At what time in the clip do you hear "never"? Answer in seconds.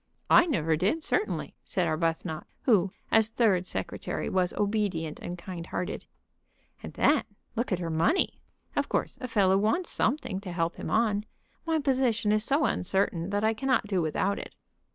0.47-0.75